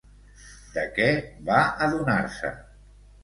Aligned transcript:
De 0.77 0.85
què 0.95 1.09
va 1.51 1.59
adonar-se? 1.87 2.53